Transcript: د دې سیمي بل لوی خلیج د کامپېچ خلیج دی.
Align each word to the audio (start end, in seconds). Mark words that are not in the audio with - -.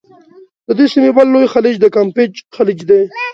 د 0.67 0.69
دې 0.77 0.85
سیمي 0.93 1.11
بل 1.17 1.27
لوی 1.33 1.47
خلیج 1.53 1.75
د 1.79 1.85
کامپېچ 1.95 2.33
خلیج 2.55 2.79
دی. 2.89 3.01